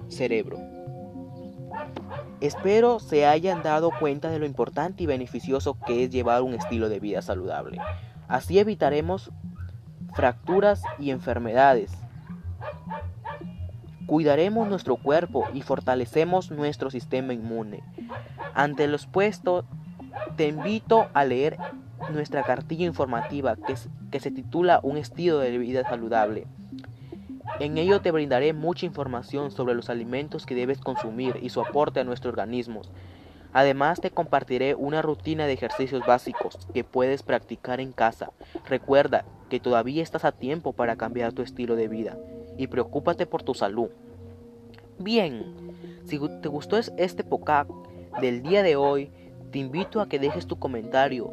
cerebro. 0.08 0.58
Espero 2.40 2.98
se 2.98 3.26
hayan 3.26 3.62
dado 3.62 3.90
cuenta 3.98 4.30
de 4.30 4.38
lo 4.38 4.46
importante 4.46 5.02
y 5.02 5.06
beneficioso 5.06 5.78
que 5.86 6.04
es 6.04 6.10
llevar 6.10 6.42
un 6.42 6.54
estilo 6.54 6.88
de 6.88 7.00
vida 7.00 7.22
saludable. 7.22 7.78
Así 8.28 8.58
evitaremos 8.58 9.30
fracturas 10.14 10.82
y 10.98 11.10
enfermedades. 11.10 11.92
Cuidaremos 14.06 14.68
nuestro 14.68 14.96
cuerpo 14.96 15.48
y 15.54 15.62
fortalecemos 15.62 16.50
nuestro 16.50 16.90
sistema 16.90 17.32
inmune. 17.32 17.82
Ante 18.54 18.88
los 18.88 19.06
puestos, 19.06 19.64
te 20.36 20.48
invito 20.48 21.08
a 21.14 21.24
leer 21.24 21.56
nuestra 22.10 22.42
cartilla 22.42 22.84
informativa 22.84 23.56
que, 23.56 24.20
se 24.20 24.30
titula 24.30 24.80
Un 24.82 24.96
estilo 24.96 25.38
de 25.38 25.56
vida 25.56 25.84
saludable. 25.88 26.46
En 27.60 27.78
ello 27.78 28.00
te 28.00 28.10
brindaré 28.10 28.52
mucha 28.52 28.86
información 28.86 29.50
sobre 29.50 29.74
los 29.74 29.88
alimentos 29.88 30.46
que 30.46 30.54
debes 30.54 30.78
consumir 30.78 31.38
y 31.40 31.50
su 31.50 31.60
aporte 31.60 32.00
a 32.00 32.04
nuestro 32.04 32.30
organismo. 32.30 32.82
Además 33.52 34.00
te 34.00 34.10
compartiré 34.10 34.74
una 34.74 35.02
rutina 35.02 35.46
de 35.46 35.52
ejercicios 35.52 36.04
básicos 36.06 36.58
que 36.74 36.84
puedes 36.84 37.22
practicar 37.22 37.80
en 37.80 37.92
casa. 37.92 38.30
Recuerda 38.68 39.24
que 39.48 39.60
todavía 39.60 40.02
estás 40.02 40.24
a 40.24 40.32
tiempo 40.32 40.72
para 40.72 40.96
cambiar 40.96 41.32
tu 41.32 41.42
estilo 41.42 41.76
de 41.76 41.88
vida 41.88 42.16
y 42.56 42.66
preocúpate 42.66 43.26
por 43.26 43.42
tu 43.42 43.54
salud. 43.54 43.88
Bien, 44.98 45.72
si 46.04 46.18
te 46.40 46.48
gustó 46.48 46.76
este 46.78 47.24
podcast 47.24 47.70
del 48.20 48.42
día 48.42 48.62
de 48.62 48.76
hoy, 48.76 49.10
te 49.50 49.58
invito 49.58 50.00
a 50.00 50.08
que 50.08 50.18
dejes 50.18 50.46
tu 50.46 50.58
comentario, 50.58 51.32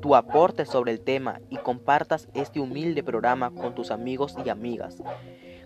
tu 0.00 0.14
aporte 0.14 0.64
sobre 0.64 0.92
el 0.92 1.00
tema 1.00 1.40
y 1.50 1.56
compartas 1.56 2.28
este 2.34 2.60
humilde 2.60 3.02
programa 3.02 3.50
con 3.50 3.74
tus 3.74 3.90
amigos 3.90 4.36
y 4.44 4.48
amigas. 4.48 5.02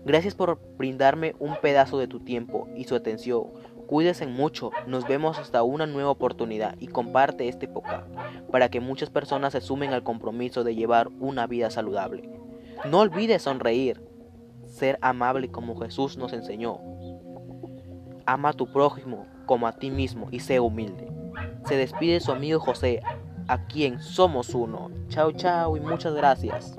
Gracias 0.05 0.35
por 0.35 0.59
brindarme 0.77 1.33
un 1.39 1.55
pedazo 1.61 1.97
de 1.97 2.07
tu 2.07 2.19
tiempo 2.19 2.67
y 2.75 2.83
su 2.83 2.95
atención. 2.95 3.45
Cuídense 3.87 4.27
mucho, 4.27 4.71
nos 4.87 5.07
vemos 5.07 5.39
hasta 5.39 5.63
una 5.63 5.85
nueva 5.85 6.09
oportunidad 6.09 6.75
y 6.79 6.87
comparte 6.87 7.47
este 7.47 7.67
podcast 7.67 8.07
para 8.51 8.69
que 8.69 8.79
muchas 8.79 9.09
personas 9.09 9.53
se 9.53 9.61
sumen 9.61 9.93
al 9.93 10.03
compromiso 10.03 10.63
de 10.63 10.75
llevar 10.75 11.09
una 11.19 11.47
vida 11.47 11.69
saludable. 11.69 12.29
No 12.89 12.99
olvides 12.99 13.43
sonreír, 13.43 14.01
ser 14.83 14.99
amable 15.01 15.49
como 15.49 15.79
Jesús 15.79 16.17
nos 16.17 16.33
enseñó. 16.33 16.77
Ama 18.25 18.49
a 18.49 18.53
tu 18.53 18.69
prójimo 18.69 19.27
como 19.45 19.65
a 19.65 19.71
ti 19.71 19.89
mismo 19.89 20.27
y 20.29 20.41
sé 20.41 20.59
humilde. 20.59 21.09
Se 21.65 21.77
despide 21.77 22.19
su 22.19 22.33
amigo 22.33 22.59
José, 22.59 23.01
a 23.47 23.65
quien 23.65 24.01
somos 24.01 24.53
uno. 24.53 24.91
Chao, 25.07 25.31
chao 25.31 25.77
y 25.77 25.79
muchas 25.79 26.13
gracias. 26.15 26.77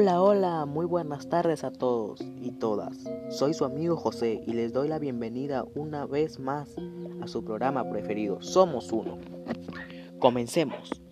Hola, 0.00 0.22
hola, 0.22 0.64
muy 0.64 0.86
buenas 0.86 1.28
tardes 1.28 1.64
a 1.64 1.72
todos 1.72 2.20
y 2.20 2.52
todas. 2.52 2.96
Soy 3.30 3.52
su 3.52 3.64
amigo 3.64 3.96
José 3.96 4.44
y 4.46 4.52
les 4.52 4.72
doy 4.72 4.86
la 4.86 5.00
bienvenida 5.00 5.64
una 5.74 6.06
vez 6.06 6.38
más 6.38 6.76
a 7.20 7.26
su 7.26 7.44
programa 7.44 7.82
preferido, 7.90 8.40
Somos 8.40 8.92
Uno. 8.92 9.18
Comencemos. 10.20 11.02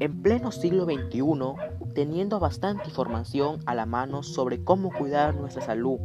En 0.00 0.22
pleno 0.22 0.50
siglo 0.50 0.86
XXI, 0.86 1.92
teniendo 1.94 2.40
bastante 2.40 2.88
información 2.88 3.60
a 3.66 3.74
la 3.74 3.84
mano 3.84 4.22
sobre 4.22 4.64
cómo 4.64 4.92
cuidar 4.94 5.34
nuestra 5.34 5.60
salud, 5.60 5.98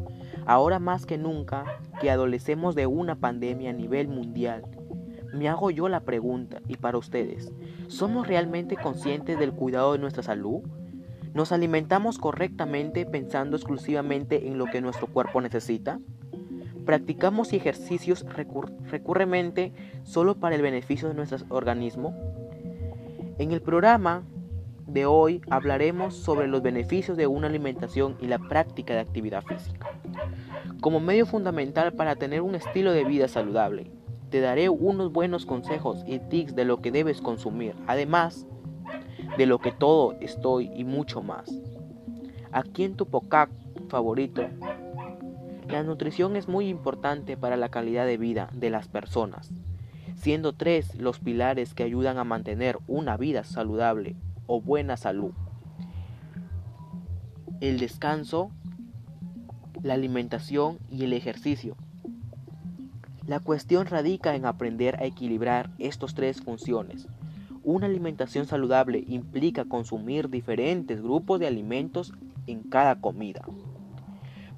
ahora 0.46 0.80
más 0.80 1.06
que 1.06 1.18
nunca 1.18 1.64
que 2.02 2.12
adolecemos 2.12 2.76
de 2.76 2.88
una 2.88 3.22
pandemia 3.22 3.70
a 3.70 3.74
nivel 3.74 4.10
mundial, 4.10 4.66
me 5.34 5.48
hago 5.48 5.72
yo 5.72 5.88
la 5.88 6.02
pregunta, 6.02 6.62
y 6.68 6.76
para 6.76 6.98
ustedes, 6.98 7.54
¿somos 7.88 8.28
realmente 8.28 8.76
conscientes 8.76 9.40
del 9.40 9.54
cuidado 9.54 9.94
de 9.94 10.00
nuestra 10.00 10.24
salud? 10.24 10.62
¿Nos 11.34 11.54
alimentamos 11.54 12.18
correctamente 12.18 13.06
pensando 13.06 13.56
exclusivamente 13.56 14.48
en 14.48 14.58
lo 14.58 14.66
que 14.66 14.82
nuestro 14.82 15.08
cuerpo 15.08 15.40
necesita? 15.40 16.00
¿Practicamos 16.86 17.54
ejercicios 17.54 18.26
recurrentemente 18.90 19.72
solo 20.04 20.36
para 20.36 20.56
el 20.56 20.62
beneficio 20.62 21.08
de 21.08 21.14
nuestro 21.14 21.46
organismo? 21.50 22.14
En 23.38 23.52
el 23.54 23.62
programa 23.62 24.24
de 24.88 25.06
hoy 25.06 25.42
hablaremos 25.50 26.16
sobre 26.16 26.48
los 26.48 26.62
beneficios 26.62 27.16
de 27.16 27.28
una 27.28 27.48
alimentación 27.48 28.18
y 28.20 28.28
la 28.28 28.40
práctica 28.40 28.94
de 28.94 29.00
actividad 29.00 29.44
física. 29.44 29.88
Como 30.82 31.00
medio 31.00 31.26
fundamental 31.26 31.94
para 31.94 32.18
tener 32.18 32.42
un 32.42 32.56
estilo 32.56 32.92
de 32.92 33.06
vida 33.06 33.30
saludable, 33.30 33.90
te 34.32 34.42
daré 34.42 34.68
unos 34.68 35.14
buenos 35.14 35.46
consejos 35.46 36.04
y 36.06 36.20
tips 36.20 36.56
de 36.56 36.66
lo 36.66 36.82
que 36.82 36.92
debes 36.92 37.22
consumir. 37.22 37.76
Además, 37.88 38.48
de 39.38 39.46
lo 39.46 39.60
que 39.60 39.72
todo 39.72 40.14
estoy 40.20 40.72
y 40.76 40.84
mucho 40.84 41.22
más. 41.22 41.50
Aquí 42.52 42.84
en 42.84 42.96
tu 42.96 43.06
podcast 43.06 43.52
favorito, 43.90 44.44
la 45.70 45.84
nutrición 45.84 46.36
es 46.36 46.48
muy 46.48 46.68
importante 46.68 47.38
para 47.38 47.56
la 47.56 47.70
calidad 47.70 48.06
de 48.06 48.18
vida 48.18 48.50
de 48.54 48.70
las 48.70 48.88
personas, 48.88 49.52
siendo 50.16 50.54
tres 50.54 50.96
los 50.96 51.20
pilares 51.20 51.74
que 51.74 51.84
ayudan 51.84 52.18
a 52.18 52.26
mantener 52.26 52.78
una 52.88 53.16
vida 53.16 53.44
saludable 53.44 54.16
o 54.48 54.62
buena 54.62 54.98
salud. 54.98 55.32
El 57.62 57.80
descanso, 57.80 58.52
la 59.82 59.94
alimentación 59.94 60.80
y 60.90 61.06
el 61.06 61.14
ejercicio. 61.14 61.78
La 63.28 63.40
cuestión 63.40 63.86
radica 63.86 64.36
en 64.36 64.46
aprender 64.46 65.02
a 65.02 65.06
equilibrar 65.06 65.70
estas 65.78 66.16
tres 66.16 66.42
funciones 66.42 67.08
una 67.64 67.86
alimentación 67.86 68.48
saludable 68.48 69.04
implica 69.08 69.66
consumir 69.66 70.30
diferentes 70.30 71.02
grupos 71.02 71.40
de 71.40 71.48
alimentos 71.48 72.14
en 72.48 72.64
cada 72.64 73.00
comida. 73.00 73.46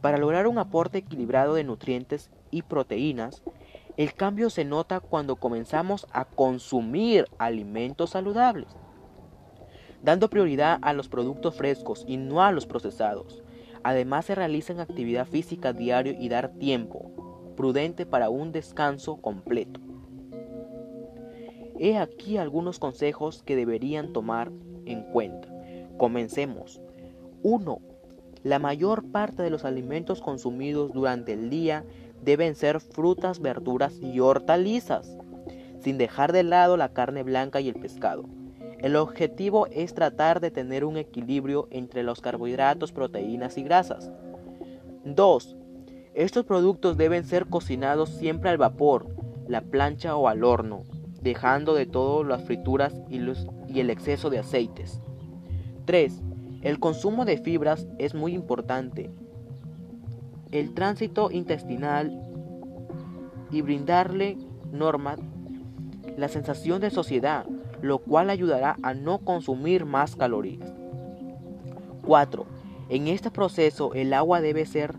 Para 0.02 0.18
lograr 0.18 0.48
un 0.48 0.58
aporte 0.58 1.00
equilibrado 1.00 1.54
de 1.54 1.64
nutrientes 1.64 2.30
y 2.52 2.62
proteínas, 2.62 3.44
el 3.96 4.14
cambio 4.14 4.50
se 4.50 4.66
nota 4.66 5.00
cuando 5.00 5.36
comenzamos 5.36 6.08
a 6.12 6.26
consumir 6.26 7.26
alimentos 7.38 8.12
saludables, 8.12 8.68
dando 10.02 10.30
prioridad 10.30 10.80
a 10.82 10.94
los 10.94 11.08
productos 11.08 11.56
frescos 11.56 12.04
y 12.08 12.18
no 12.18 12.42
a 12.42 12.52
los 12.52 12.66
procesados. 12.66 13.44
Además 13.84 14.26
se 14.26 14.36
realizan 14.36 14.80
actividad 14.80 15.28
física 15.28 15.74
diario 15.74 16.16
y 16.18 16.30
dar 16.30 16.50
tiempo 16.54 17.12
prudente 17.56 18.06
para 18.06 18.30
un 18.30 18.52
descanso 18.52 19.18
completo. 19.18 19.80
He 21.84 21.98
aquí 21.98 22.38
algunos 22.38 22.80
consejos 22.80 23.44
que 23.44 23.58
deberían 23.58 24.14
tomar 24.14 24.54
en 24.86 25.04
cuenta. 25.04 25.50
Comencemos. 25.98 26.80
1. 27.42 27.82
La 28.44 28.58
mayor 28.58 29.12
parte 29.12 29.44
de 29.44 29.50
los 29.50 29.66
alimentos 29.66 30.22
consumidos 30.22 30.94
durante 30.94 31.34
el 31.34 31.50
día 31.50 31.84
deben 32.24 32.56
ser 32.56 32.80
frutas, 32.80 33.42
verduras 33.42 34.00
y 34.02 34.22
hortalizas, 34.22 35.18
sin 35.82 35.98
dejar 35.98 36.32
de 36.32 36.44
lado 36.44 36.78
la 36.78 36.94
carne 36.94 37.22
blanca 37.22 37.60
y 37.60 37.68
el 37.68 37.76
pescado. 37.76 38.24
El 38.80 38.96
objetivo 38.96 39.68
es 39.68 39.94
tratar 39.94 40.40
de 40.40 40.52
tener 40.52 40.86
un 40.86 40.96
equilibrio 40.96 41.68
entre 41.70 42.04
los 42.04 42.22
carbohidratos, 42.22 42.94
proteínas 42.94 43.58
y 43.58 43.64
grasas. 43.64 44.10
2. 45.04 45.58
Estos 46.14 46.46
productos 46.46 46.96
deben 46.96 47.26
ser 47.26 47.48
cocinados 47.48 48.08
siempre 48.08 48.52
al 48.52 48.58
vapor, 48.58 49.06
la 49.50 49.60
plancha 49.60 50.16
o 50.16 50.30
al 50.30 50.46
horno, 50.46 50.84
dejando 51.24 51.74
de 51.74 51.86
todo 51.86 52.24
las 52.24 52.44
frituras 52.44 52.94
y, 53.10 53.20
y 53.68 53.80
el 53.80 53.90
exceso 53.90 54.30
de 54.30 54.40
aceites. 54.40 55.00
3. 55.86 56.22
El 56.62 56.80
consumo 56.80 57.26
de 57.26 57.38
fibras 57.38 57.88
es 57.98 58.14
muy 58.14 58.34
importante. 58.34 59.10
El 60.52 60.74
tránsito 60.74 61.32
intestinal 61.32 62.22
y 63.52 63.62
brindarle 63.62 64.38
norma 64.72 65.16
la 66.18 66.28
sensación 66.28 66.82
de 66.82 66.90
sociedad, 66.90 67.46
lo 67.82 68.00
cual 68.00 68.30
ayudará 68.30 68.78
a 68.84 68.94
no 68.94 69.20
consumir 69.20 69.86
más 69.86 70.16
calorías. 70.16 70.74
4. 72.06 72.46
En 72.90 73.08
este 73.08 73.32
proceso 73.32 73.94
el 73.94 74.14
agua 74.14 74.42
debe 74.42 74.66
ser 74.66 74.96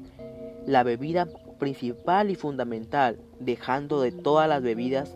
la 0.66 0.82
bebida 0.82 1.28
principal 1.58 2.30
y 2.30 2.34
fundamental, 2.34 3.18
dejando 3.40 4.00
de 4.00 4.10
todas 4.10 4.48
las 4.48 4.62
bebidas 4.62 5.14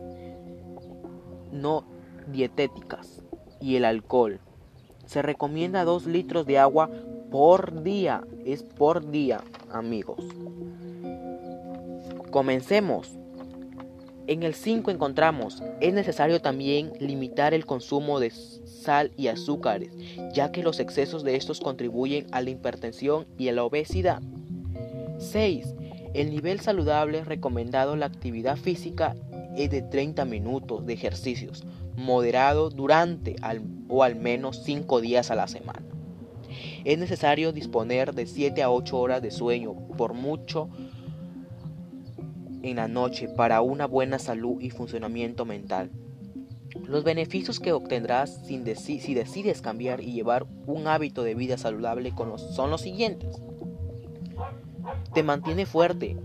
no 1.51 1.83
dietéticas 2.31 3.23
y 3.59 3.75
el 3.75 3.85
alcohol. 3.85 4.39
Se 5.05 5.21
recomienda 5.21 5.85
2 5.85 6.05
litros 6.05 6.45
de 6.45 6.59
agua 6.59 6.89
por 7.31 7.83
día. 7.83 8.23
Es 8.45 8.63
por 8.63 9.09
día, 9.09 9.41
amigos. 9.71 10.23
Comencemos. 12.31 13.15
En 14.27 14.43
el 14.43 14.53
5 14.53 14.91
encontramos, 14.91 15.63
es 15.81 15.91
necesario 15.91 16.39
también 16.39 16.93
limitar 16.99 17.55
el 17.55 17.65
consumo 17.65 18.19
de 18.19 18.29
sal 18.29 19.11
y 19.17 19.25
azúcares, 19.25 19.91
ya 20.31 20.51
que 20.51 20.61
los 20.61 20.79
excesos 20.79 21.23
de 21.23 21.35
estos 21.35 21.59
contribuyen 21.59 22.27
a 22.31 22.41
la 22.41 22.51
hipertensión 22.51 23.25
y 23.39 23.47
a 23.47 23.53
la 23.53 23.63
obesidad. 23.63 24.21
6. 25.17 25.73
El 26.13 26.29
nivel 26.29 26.59
saludable 26.59 27.23
recomendado 27.23 27.95
la 27.95 28.05
actividad 28.05 28.57
física 28.57 29.15
es 29.59 29.69
de 29.69 29.81
30 29.81 30.23
minutos 30.23 30.85
de 30.85 30.93
ejercicios 30.93 31.65
moderado 31.97 32.69
durante 32.69 33.35
o 33.89 34.03
al 34.03 34.15
menos 34.15 34.63
5 34.63 35.01
días 35.01 35.31
a 35.31 35.35
la 35.35 35.47
semana. 35.47 35.83
es 36.85 36.97
necesario 36.97 37.51
disponer 37.51 38.13
de 38.13 38.25
7 38.25 38.63
a 38.63 38.71
8 38.71 38.97
horas 38.97 39.21
de 39.21 39.31
sueño, 39.31 39.75
por 39.97 40.13
mucho 40.13 40.69
en 42.63 42.77
la 42.77 42.87
noche, 42.87 43.27
para 43.27 43.61
una 43.61 43.85
buena 43.85 44.17
salud 44.17 44.61
y 44.61 44.69
funcionamiento 44.69 45.45
mental. 45.45 45.91
Los 46.85 47.03
beneficios 47.03 47.59
que 47.59 47.73
obtendrás 47.73 48.45
si 48.45 48.57
decides 49.13 49.61
cambiar 49.61 50.01
y 50.01 50.13
llevar 50.13 50.45
un 50.67 50.87
hábito 50.87 51.23
de 51.23 51.35
vida 51.35 51.57
saludable 51.57 52.13
son 52.55 52.71
los 52.71 52.81
siguientes. 52.81 53.41
Te 55.13 55.21
mantiene 55.21 55.65
fuerte, 55.65 56.15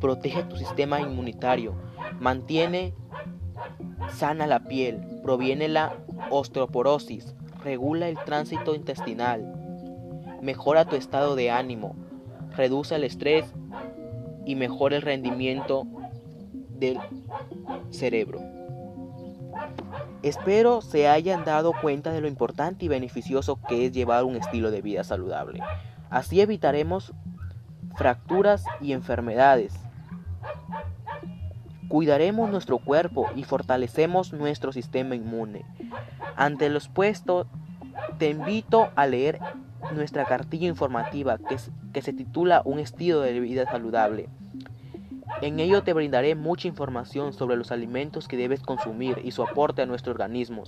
protege 0.00 0.44
tu 0.44 0.56
sistema 0.56 1.00
inmunitario, 1.00 1.74
mantiene 2.20 2.94
sana 4.12 4.46
la 4.46 4.60
piel, 4.64 5.00
proviene 5.22 5.68
la 5.68 5.96
osteoporosis, 6.30 7.34
regula 7.62 8.08
el 8.08 8.18
tránsito 8.24 8.74
intestinal, 8.74 9.54
mejora 10.40 10.84
tu 10.84 10.96
estado 10.96 11.36
de 11.36 11.50
ánimo, 11.50 11.96
reduce 12.56 12.96
el 12.96 13.04
estrés 13.04 13.52
y 14.44 14.56
mejora 14.56 14.96
el 14.96 15.02
rendimiento 15.02 15.86
del 16.78 16.98
cerebro. 17.90 18.40
Espero 20.22 20.82
se 20.82 21.08
hayan 21.08 21.44
dado 21.44 21.72
cuenta 21.80 22.12
de 22.12 22.20
lo 22.20 22.28
importante 22.28 22.84
y 22.84 22.88
beneficioso 22.88 23.58
que 23.68 23.86
es 23.86 23.92
llevar 23.92 24.24
un 24.24 24.36
estilo 24.36 24.70
de 24.70 24.82
vida 24.82 25.04
saludable. 25.04 25.60
Así 26.10 26.40
evitaremos 26.40 27.12
fracturas 27.96 28.64
y 28.80 28.92
enfermedades. 28.92 29.74
Cuidaremos 31.92 32.48
nuestro 32.48 32.78
cuerpo 32.78 33.30
y 33.36 33.44
fortalecemos 33.44 34.32
nuestro 34.32 34.72
sistema 34.72 35.14
inmune. 35.14 35.66
Ante 36.36 36.70
los 36.70 36.88
puestos, 36.88 37.46
te 38.16 38.30
invito 38.30 38.88
a 38.96 39.06
leer 39.06 39.38
nuestra 39.94 40.24
cartilla 40.24 40.68
informativa 40.68 41.36
que, 41.36 41.58
se 42.00 42.12
titula 42.14 42.62
Un 42.64 42.78
estilo 42.78 43.20
de 43.20 43.38
vida 43.40 43.70
saludable. 43.70 44.30
En 45.42 45.60
ello 45.60 45.82
te 45.82 45.92
brindaré 45.92 46.34
mucha 46.34 46.66
información 46.66 47.34
sobre 47.34 47.58
los 47.58 47.70
alimentos 47.72 48.26
que 48.26 48.38
debes 48.38 48.62
consumir 48.62 49.20
y 49.22 49.32
su 49.32 49.42
aporte 49.42 49.82
a 49.82 49.86
nuestro 49.86 50.12
organismo. 50.12 50.62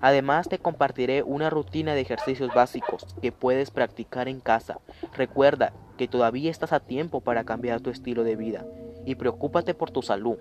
Además 0.00 0.48
te 0.48 0.58
compartiré 0.58 1.22
una 1.22 1.50
rutina 1.50 1.94
de 1.94 2.00
ejercicios 2.00 2.52
básicos 2.52 3.06
que 3.22 3.30
puedes 3.30 3.70
practicar 3.70 4.26
en 4.26 4.40
casa. 4.40 4.80
Recuerda 5.16 5.72
que 5.96 6.08
todavía 6.08 6.50
estás 6.50 6.72
a 6.72 6.80
tiempo 6.80 7.20
para 7.20 7.44
cambiar 7.44 7.80
tu 7.80 7.90
estilo 7.90 8.24
de 8.24 8.34
vida 8.34 8.64
y 9.08 9.14
preocúpate 9.14 9.72
por 9.72 9.90
tu 9.90 10.02
salud. 10.02 10.36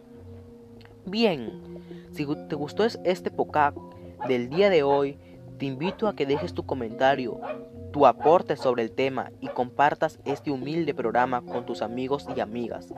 Bien, 1.06 1.82
si 2.12 2.28
te 2.50 2.56
gustó 2.56 2.84
este 2.84 3.32
podcast 3.32 3.78
del 4.28 4.50
día 4.50 4.70
de 4.70 4.84
hoy, 4.84 5.18
te 5.58 5.66
invito 5.66 6.10
a 6.10 6.16
que 6.18 6.26
dejes 6.26 6.54
tu 6.54 6.66
comentario, 6.66 7.40
tu 7.94 8.06
aporte 8.06 8.58
sobre 8.58 8.84
el 8.84 8.92
tema 8.92 9.32
y 9.40 9.48
compartas 9.48 10.20
este 10.26 10.52
humilde 10.52 10.94
programa 10.94 11.42
con 11.44 11.66
tus 11.66 11.82
amigos 11.82 12.28
y 12.36 12.42
amigas. 12.42 12.94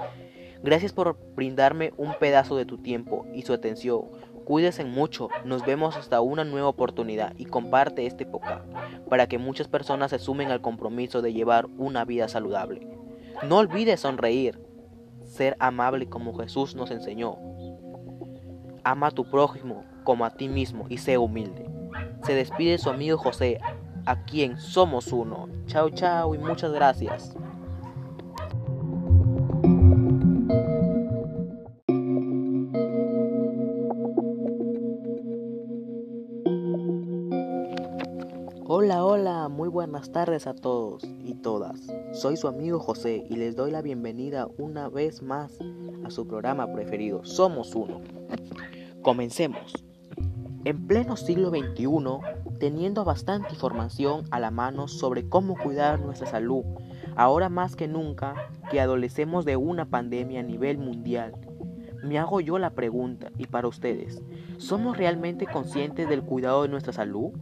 Gracias 0.64 0.92
por 0.92 1.16
brindarme 1.36 1.94
un 1.98 2.16
pedazo 2.16 2.56
de 2.56 2.66
tu 2.66 2.80
tiempo 2.80 3.28
y 3.32 3.44
su 3.44 3.54
atención. 3.54 4.06
Cuídense 4.46 4.86
mucho, 4.86 5.30
nos 5.46 5.64
vemos 5.64 5.96
hasta 5.96 6.20
una 6.20 6.46
nueva 6.46 6.70
oportunidad 6.70 7.36
y 7.38 7.46
comparte 7.46 8.08
este 8.08 8.26
podcast 8.26 8.66
para 9.08 9.28
que 9.28 9.38
muchas 9.38 9.68
personas 9.68 10.10
se 10.10 10.18
sumen 10.18 10.50
al 10.50 10.62
compromiso 10.62 11.22
de 11.22 11.32
llevar 11.32 11.68
una 11.78 12.06
vida 12.06 12.28
saludable. 12.28 12.88
No 13.48 13.60
olvides 13.60 14.00
sonreír, 14.00 14.60
ser 15.40 15.56
amable 15.60 16.10
como 16.10 16.38
Jesús 16.38 16.76
nos 16.76 16.92
enseñó. 16.92 17.38
Ama 18.84 19.08
a 19.08 19.12
tu 19.12 19.24
prójimo 19.24 19.86
como 20.04 20.26
a 20.26 20.32
ti 20.32 20.50
mismo 20.50 20.86
y 20.90 20.98
sé 20.98 21.18
humilde. 21.18 21.66
Se 22.24 22.34
despide 22.34 22.78
su 22.78 22.90
amigo 22.90 23.18
José, 23.18 23.62
a 24.06 24.26
quien 24.26 24.58
somos 24.58 25.14
uno. 25.14 25.48
Chao, 25.66 25.92
chao 25.92 26.36
y 26.36 26.38
muchas 26.38 26.74
gracias. 26.74 27.38
Hola, 38.90 39.06
hola, 39.06 39.50
muy 39.50 39.70
buenas 39.70 40.12
tardes 40.12 40.48
a 40.48 40.56
todos 40.56 41.04
y 41.04 41.36
todas. 41.36 41.80
Soy 42.12 42.38
su 42.38 42.48
amigo 42.48 42.80
José 42.80 43.24
y 43.30 43.36
les 43.36 43.56
doy 43.56 43.70
la 43.70 43.84
bienvenida 43.84 44.48
una 44.58 44.90
vez 44.90 45.22
más 45.22 45.60
a 46.04 46.10
su 46.10 46.28
programa 46.28 46.74
preferido, 46.74 47.24
Somos 47.24 47.76
Uno. 47.76 48.02
Comencemos. 49.04 49.76
En 50.66 50.88
pleno 50.88 51.18
siglo 51.18 51.52
XXI, 51.52 52.58
teniendo 52.60 53.06
bastante 53.06 53.54
información 53.54 54.24
a 54.32 54.40
la 54.40 54.50
mano 54.50 54.88
sobre 54.88 55.30
cómo 55.30 55.56
cuidar 55.56 56.00
nuestra 56.00 56.26
salud, 56.26 56.64
ahora 57.16 57.48
más 57.48 57.76
que 57.76 57.88
nunca 57.88 58.50
que 58.72 58.82
adolecemos 58.82 59.46
de 59.46 59.56
una 59.56 59.86
pandemia 59.86 60.40
a 60.40 60.44
nivel 60.44 60.80
mundial, 60.80 61.36
me 62.04 62.18
hago 62.18 62.42
yo 62.42 62.58
la 62.58 62.72
pregunta, 62.72 63.30
y 63.38 63.46
para 63.46 63.68
ustedes, 63.68 64.20
¿somos 64.58 64.98
realmente 64.98 65.46
conscientes 65.46 66.10
del 66.10 66.24
cuidado 66.24 66.64
de 66.64 66.70
nuestra 66.70 66.92
salud? 66.92 67.34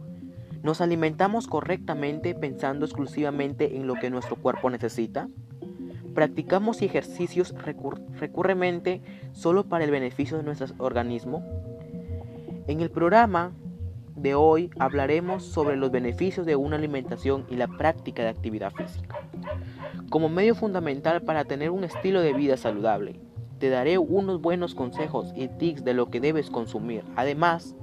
¿Nos 0.62 0.80
alimentamos 0.80 1.46
correctamente 1.46 2.34
pensando 2.34 2.84
exclusivamente 2.84 3.76
en 3.76 3.86
lo 3.86 3.94
que 3.94 4.10
nuestro 4.10 4.36
cuerpo 4.36 4.70
necesita? 4.70 5.28
¿Practicamos 6.14 6.82
ejercicios 6.82 7.54
recurrentemente 8.18 9.00
solo 9.32 9.64
para 9.68 9.84
el 9.84 9.90
beneficio 9.90 10.36
de 10.36 10.42
nuestro 10.42 10.74
organismo? 10.78 11.44
En 12.66 12.80
el 12.80 12.90
programa 12.90 13.52
de 14.16 14.34
hoy 14.34 14.70
hablaremos 14.80 15.44
sobre 15.44 15.76
los 15.76 15.92
beneficios 15.92 16.44
de 16.44 16.56
una 16.56 16.76
alimentación 16.76 17.46
y 17.48 17.54
la 17.54 17.68
práctica 17.68 18.24
de 18.24 18.30
actividad 18.30 18.72
física. 18.72 19.16
Como 20.10 20.28
medio 20.28 20.56
fundamental 20.56 21.22
para 21.22 21.44
tener 21.44 21.70
un 21.70 21.84
estilo 21.84 22.20
de 22.20 22.32
vida 22.32 22.56
saludable, 22.56 23.20
te 23.60 23.68
daré 23.68 23.98
unos 23.98 24.40
buenos 24.40 24.74
consejos 24.74 25.32
y 25.36 25.48
tips 25.48 25.84
de 25.84 25.94
lo 25.94 26.10
que 26.10 26.20
debes 26.20 26.50
consumir. 26.50 27.04
Además, 27.14 27.76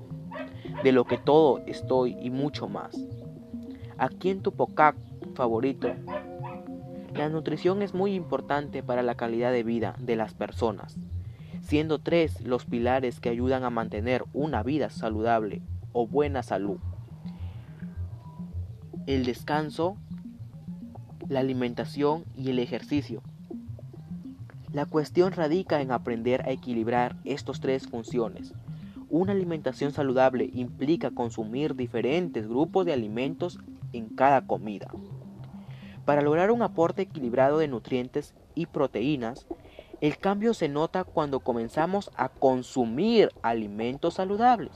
de 0.84 0.92
lo 0.92 1.06
que 1.06 1.18
todo 1.18 1.60
estoy 1.66 2.18
y 2.22 2.30
mucho 2.30 2.68
más. 2.68 2.96
Aquí 3.98 4.30
en 4.30 4.42
tu 4.42 4.52
podcast 4.52 4.98
favorito, 5.36 5.90
la 7.14 7.30
nutrición 7.30 7.82
es 7.82 7.94
muy 7.94 8.14
importante 8.14 8.84
para 8.84 9.04
la 9.04 9.16
calidad 9.16 9.52
de 9.52 9.64
vida 9.64 9.96
de 10.00 10.16
las 10.16 10.34
personas, 10.34 10.98
siendo 11.62 12.00
tres 12.00 12.42
los 12.42 12.66
pilares 12.66 13.20
que 13.20 13.30
ayudan 13.30 13.64
a 13.64 13.70
mantener 13.70 14.26
una 14.34 14.64
vida 14.64 14.90
saludable 14.90 15.62
o 15.94 16.08
buena 16.08 16.44
salud. 16.44 16.78
El 19.08 19.26
descanso, 19.26 19.98
la 21.30 21.40
alimentación 21.40 22.26
y 22.36 22.50
el 22.50 22.60
ejercicio. 22.60 23.22
La 24.74 24.86
cuestión 24.86 25.32
radica 25.32 25.82
en 25.82 25.92
aprender 25.92 26.42
a 26.42 26.52
equilibrar 26.52 27.16
estas 27.24 27.62
tres 27.62 27.88
funciones 27.88 28.54
una 29.10 29.32
alimentación 29.32 29.92
saludable 29.92 30.50
implica 30.54 31.12
consumir 31.12 31.76
diferentes 31.76 32.48
grupos 32.48 32.86
de 32.86 32.94
alimentos 32.94 33.60
en 33.94 34.10
cada 34.10 34.46
comida. 34.48 34.92
Para 36.06 36.22
lograr 36.22 36.52
un 36.52 36.62
aporte 36.62 37.04
equilibrado 37.04 37.58
de 37.58 37.68
nutrientes 37.68 38.36
y 38.54 38.68
proteínas, 38.68 39.48
el 40.02 40.18
cambio 40.18 40.54
se 40.54 40.70
nota 40.70 41.04
cuando 41.04 41.40
comenzamos 41.40 42.12
a 42.16 42.30
consumir 42.30 43.30
alimentos 43.42 44.16
saludables, 44.16 44.74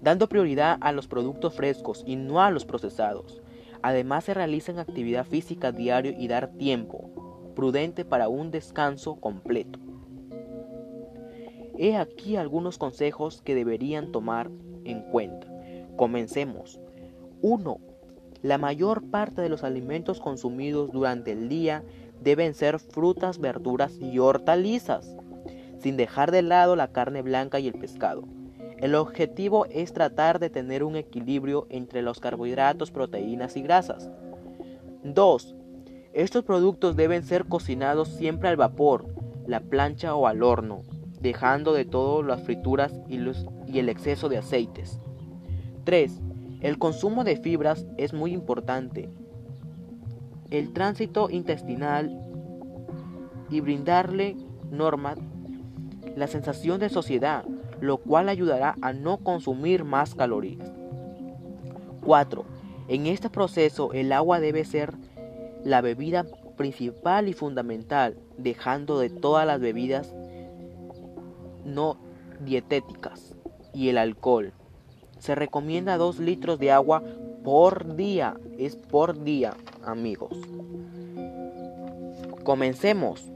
dando 0.00 0.28
prioridad 0.28 0.78
a 0.80 0.92
los 0.92 1.08
productos 1.08 1.54
frescos 1.54 2.02
y 2.06 2.16
no 2.16 2.40
a 2.40 2.50
los 2.50 2.64
procesados. 2.64 3.42
Además 3.82 4.24
se 4.24 4.34
realiza 4.34 4.80
actividad 4.80 5.26
física 5.26 5.72
diario 5.72 6.12
y 6.16 6.28
dar 6.28 6.48
tiempo 6.52 7.10
prudente 7.54 8.04
para 8.04 8.28
un 8.28 8.50
descanso 8.50 9.16
completo. 9.16 9.78
He 11.82 11.96
aquí 11.96 12.36
algunos 12.36 12.76
consejos 12.76 13.40
que 13.40 13.54
deberían 13.54 14.12
tomar 14.12 14.50
en 14.84 15.00
cuenta. 15.00 15.46
Comencemos. 15.96 16.78
1. 17.40 17.80
La 18.42 18.58
mayor 18.58 19.10
parte 19.10 19.40
de 19.40 19.48
los 19.48 19.64
alimentos 19.64 20.20
consumidos 20.20 20.92
durante 20.92 21.32
el 21.32 21.48
día 21.48 21.82
deben 22.22 22.52
ser 22.52 22.80
frutas, 22.80 23.38
verduras 23.38 23.96
y 23.98 24.18
hortalizas, 24.18 25.16
sin 25.78 25.96
dejar 25.96 26.32
de 26.32 26.42
lado 26.42 26.76
la 26.76 26.92
carne 26.92 27.22
blanca 27.22 27.60
y 27.60 27.68
el 27.68 27.78
pescado. 27.78 28.24
El 28.76 28.94
objetivo 28.94 29.64
es 29.70 29.94
tratar 29.94 30.38
de 30.38 30.50
tener 30.50 30.84
un 30.84 30.96
equilibrio 30.96 31.66
entre 31.70 32.02
los 32.02 32.20
carbohidratos, 32.20 32.90
proteínas 32.90 33.56
y 33.56 33.62
grasas. 33.62 34.10
2. 35.02 35.56
Estos 36.12 36.44
productos 36.44 36.94
deben 36.94 37.24
ser 37.24 37.46
cocinados 37.46 38.08
siempre 38.08 38.50
al 38.50 38.58
vapor, 38.58 39.06
la 39.46 39.60
plancha 39.60 40.14
o 40.14 40.26
al 40.26 40.42
horno, 40.42 40.82
dejando 41.20 41.72
de 41.72 41.84
todo 41.84 42.22
las 42.22 42.42
frituras 42.42 42.92
y, 43.08 43.18
y 43.66 43.78
el 43.78 43.88
exceso 43.88 44.28
de 44.28 44.38
aceites. 44.38 44.98
3. 45.84 46.20
El 46.60 46.78
consumo 46.78 47.24
de 47.24 47.36
fibras 47.36 47.86
es 47.96 48.12
muy 48.12 48.32
importante. 48.32 49.08
El 50.50 50.72
tránsito 50.72 51.30
intestinal 51.30 52.20
y 53.50 53.60
brindarle 53.60 54.36
norma 54.70 55.14
la 56.16 56.26
sensación 56.26 56.80
de 56.80 56.88
sociedad, 56.88 57.44
lo 57.80 57.98
cual 57.98 58.28
ayudará 58.28 58.76
a 58.82 58.92
no 58.92 59.18
consumir 59.18 59.84
más 59.84 60.14
calorías. 60.14 60.70
4. 62.04 62.44
En 62.88 63.06
este 63.06 63.30
proceso 63.30 63.92
el 63.92 64.12
agua 64.12 64.40
debe 64.40 64.64
ser 64.64 64.94
la 65.64 65.80
bebida 65.80 66.26
principal 66.56 67.28
y 67.28 67.32
fundamental, 67.32 68.16
dejando 68.36 68.98
de 68.98 69.10
todas 69.10 69.46
las 69.46 69.60
bebidas 69.60 70.14
no 71.70 71.96
dietéticas 72.44 73.34
y 73.72 73.88
el 73.88 73.98
alcohol. 73.98 74.52
Se 75.18 75.34
recomienda 75.34 75.96
2 75.96 76.18
litros 76.18 76.58
de 76.58 76.70
agua 76.70 77.02
por 77.44 77.96
día. 77.96 78.38
Es 78.58 78.76
por 78.76 79.22
día, 79.22 79.54
amigos. 79.84 80.36
Comencemos. 82.42 83.30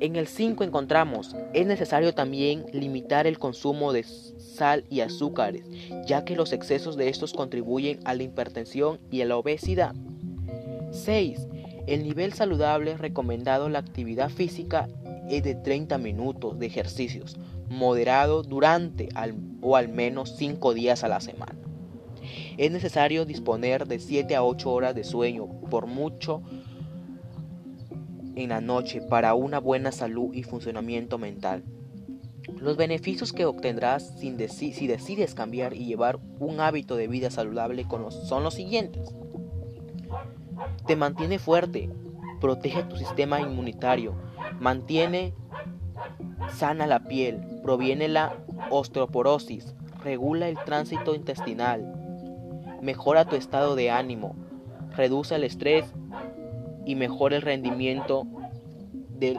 En 0.00 0.16
el 0.16 0.26
5 0.26 0.64
encontramos, 0.64 1.36
es 1.52 1.66
necesario 1.66 2.14
también 2.14 2.64
limitar 2.72 3.26
el 3.26 3.38
consumo 3.38 3.92
de 3.92 4.02
sal 4.04 4.84
y 4.88 5.00
azúcares, 5.00 5.66
ya 6.06 6.24
que 6.24 6.36
los 6.36 6.54
excesos 6.54 6.96
de 6.96 7.10
estos 7.10 7.34
contribuyen 7.34 8.00
a 8.06 8.14
la 8.14 8.22
hipertensión 8.22 8.98
y 9.10 9.20
a 9.20 9.26
la 9.26 9.36
obesidad. 9.36 9.94
6. 10.92 11.46
El 11.86 12.02
nivel 12.02 12.32
saludable 12.32 12.96
recomendado 12.96 13.68
la 13.68 13.80
actividad 13.80 14.30
física 14.30 14.88
es 15.30 15.42
de 15.42 15.54
30 15.54 15.96
minutos 15.98 16.58
de 16.58 16.66
ejercicios, 16.66 17.38
moderado 17.68 18.42
durante 18.42 19.08
o 19.62 19.76
al 19.76 19.88
menos 19.88 20.36
5 20.36 20.74
días 20.74 21.04
a 21.04 21.08
la 21.08 21.20
semana. 21.20 21.56
Es 22.58 22.70
necesario 22.70 23.24
disponer 23.24 23.86
de 23.86 23.98
7 23.98 24.36
a 24.36 24.42
8 24.42 24.70
horas 24.70 24.94
de 24.94 25.04
sueño, 25.04 25.46
por 25.70 25.86
mucho 25.86 26.42
en 28.34 28.50
la 28.50 28.60
noche 28.60 29.00
para 29.00 29.34
una 29.34 29.58
buena 29.60 29.92
salud 29.92 30.34
y 30.34 30.42
funcionamiento 30.42 31.18
mental. 31.18 31.62
Los 32.58 32.76
beneficios 32.76 33.32
que 33.32 33.46
obtendrás 33.46 34.18
si 34.18 34.30
decides 34.32 35.34
cambiar 35.34 35.74
y 35.74 35.86
llevar 35.86 36.18
un 36.38 36.60
hábito 36.60 36.96
de 36.96 37.06
vida 37.06 37.30
saludable 37.30 37.86
son 38.24 38.42
los 38.42 38.54
siguientes. 38.54 39.14
Te 40.86 40.96
mantiene 40.96 41.38
fuerte, 41.38 41.88
protege 42.40 42.82
tu 42.82 42.96
sistema 42.96 43.40
inmunitario, 43.40 44.14
mantiene 44.60 45.34
sana 46.52 46.86
la 46.86 47.00
piel, 47.00 47.40
proviene 47.62 48.08
la 48.08 48.34
osteoporosis, 48.70 49.74
regula 50.04 50.48
el 50.48 50.58
tránsito 50.64 51.14
intestinal, 51.14 51.94
mejora 52.82 53.24
tu 53.24 53.36
estado 53.36 53.74
de 53.74 53.90
ánimo, 53.90 54.36
reduce 54.96 55.34
el 55.34 55.44
estrés 55.44 55.92
y 56.84 56.94
mejora 56.94 57.36
el 57.36 57.42
rendimiento 57.42 58.26
del 59.18 59.38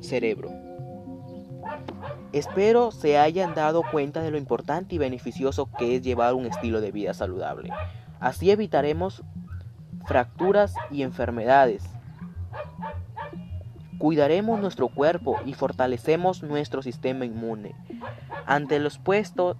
cerebro. 0.00 0.50
Espero 2.32 2.92
se 2.92 3.18
hayan 3.18 3.54
dado 3.54 3.82
cuenta 3.90 4.22
de 4.22 4.30
lo 4.30 4.38
importante 4.38 4.94
y 4.94 4.98
beneficioso 4.98 5.68
que 5.78 5.96
es 5.96 6.02
llevar 6.02 6.34
un 6.34 6.46
estilo 6.46 6.80
de 6.80 6.92
vida 6.92 7.12
saludable. 7.12 7.70
Así 8.20 8.50
evitaremos 8.50 9.22
fracturas 10.06 10.74
y 10.90 11.02
enfermedades. 11.02 11.82
Cuidaremos 14.00 14.58
nuestro 14.58 14.88
cuerpo 14.88 15.36
y 15.44 15.52
fortalecemos 15.52 16.42
nuestro 16.42 16.80
sistema 16.80 17.26
inmune. 17.26 17.74
Ante 18.46 18.78
los 18.78 18.98
puestos, 18.98 19.58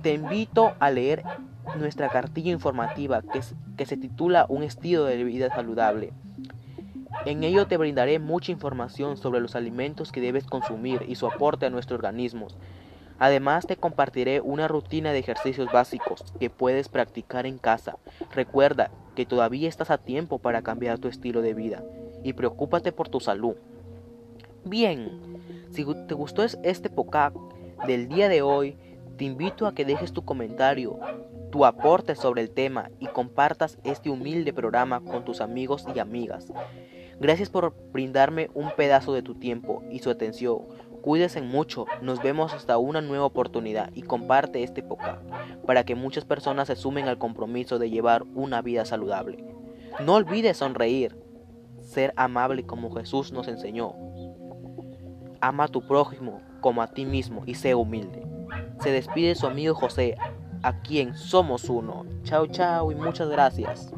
te 0.00 0.14
invito 0.14 0.74
a 0.78 0.92
leer 0.92 1.24
nuestra 1.76 2.08
cartilla 2.08 2.52
informativa 2.52 3.22
que, 3.22 3.42
se 3.84 3.96
titula 3.96 4.46
Un 4.48 4.62
estilo 4.62 5.06
de 5.06 5.24
vida 5.24 5.52
saludable. 5.52 6.12
En 7.26 7.42
ello 7.42 7.66
te 7.66 7.76
brindaré 7.76 8.20
mucha 8.20 8.52
información 8.52 9.16
sobre 9.16 9.40
los 9.40 9.56
alimentos 9.56 10.12
que 10.12 10.20
debes 10.20 10.44
consumir 10.44 11.04
y 11.08 11.16
su 11.16 11.26
aporte 11.26 11.66
a 11.66 11.70
nuestro 11.70 11.96
organismo. 11.96 12.46
Además 13.18 13.66
te 13.66 13.76
compartiré 13.76 14.40
una 14.40 14.68
rutina 14.68 15.10
de 15.10 15.18
ejercicios 15.18 15.72
básicos 15.72 16.22
que 16.38 16.48
puedes 16.48 16.88
practicar 16.88 17.44
en 17.44 17.58
casa. 17.58 17.96
Recuerda 18.32 18.92
que 19.16 19.26
todavía 19.26 19.68
estás 19.68 19.90
a 19.90 19.98
tiempo 19.98 20.38
para 20.38 20.62
cambiar 20.62 21.00
tu 21.00 21.08
estilo 21.08 21.42
de 21.42 21.54
vida 21.54 21.82
y 22.24 22.32
preocúpate 22.32 22.90
por 22.90 23.08
tu 23.08 23.20
salud. 23.20 23.54
Bien, 24.64 25.20
si 25.70 25.84
te 26.08 26.14
gustó 26.14 26.42
este 26.42 26.90
podcast 26.90 27.36
del 27.86 28.08
día 28.08 28.28
de 28.28 28.42
hoy, 28.42 28.76
te 29.16 29.26
invito 29.26 29.66
a 29.66 29.74
que 29.74 29.84
dejes 29.84 30.12
tu 30.12 30.24
comentario, 30.24 30.98
tu 31.52 31.64
aporte 31.64 32.16
sobre 32.16 32.42
el 32.42 32.50
tema 32.50 32.90
y 32.98 33.06
compartas 33.06 33.78
este 33.84 34.10
humilde 34.10 34.52
programa 34.52 35.00
con 35.00 35.24
tus 35.24 35.40
amigos 35.40 35.86
y 35.94 36.00
amigas. 36.00 36.52
Gracias 37.20 37.48
por 37.48 37.74
brindarme 37.92 38.50
un 38.54 38.70
pedazo 38.72 39.12
de 39.12 39.22
tu 39.22 39.36
tiempo 39.36 39.82
y 39.90 40.00
su 40.00 40.10
atención. 40.10 40.62
Cuídense 41.02 41.42
mucho, 41.42 41.84
nos 42.00 42.22
vemos 42.22 42.54
hasta 42.54 42.78
una 42.78 43.02
nueva 43.02 43.26
oportunidad 43.26 43.90
y 43.94 44.02
comparte 44.02 44.62
este 44.62 44.82
podcast 44.82 45.22
para 45.66 45.84
que 45.84 45.94
muchas 45.94 46.24
personas 46.24 46.68
se 46.68 46.76
sumen 46.76 47.06
al 47.06 47.18
compromiso 47.18 47.78
de 47.78 47.90
llevar 47.90 48.24
una 48.34 48.62
vida 48.62 48.84
saludable. 48.86 49.44
No 50.04 50.14
olvides 50.14 50.56
sonreír, 50.56 51.14
ser 51.94 52.12
amable 52.16 52.66
como 52.66 52.92
Jesús 52.94 53.32
nos 53.32 53.46
enseñó. 53.46 53.94
Ama 55.40 55.64
a 55.64 55.68
tu 55.68 55.80
prójimo 55.86 56.40
como 56.60 56.82
a 56.82 56.88
ti 56.88 57.06
mismo 57.06 57.42
y 57.46 57.54
sé 57.54 57.74
humilde. 57.74 58.26
Se 58.80 58.90
despide 58.90 59.34
su 59.34 59.46
amigo 59.46 59.74
José, 59.74 60.16
a 60.62 60.80
quien 60.80 61.14
somos 61.14 61.68
uno. 61.68 62.04
Chao, 62.24 62.46
chao 62.46 62.90
y 62.90 62.96
muchas 62.96 63.28
gracias. 63.28 63.92